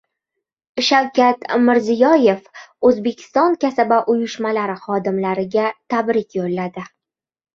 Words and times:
Shavkat 0.85 1.43
Mirziyoyev 1.65 2.47
O‘zbekiston 2.91 3.57
kasaba 3.65 3.99
uyushmalari 4.15 4.77
xodimlariga 4.87 5.69
tabrik 5.95 6.39
yo‘lladi 6.41 6.87